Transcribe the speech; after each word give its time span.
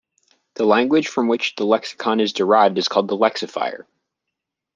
The 0.55 0.65
language 0.65 1.09
from 1.09 1.27
which 1.27 1.53
the 1.57 1.63
lexicon 1.63 2.21
is 2.21 2.33
derived 2.33 2.79
is 2.79 2.87
called 2.87 3.07
the 3.07 3.15
"lexifier". 3.15 3.85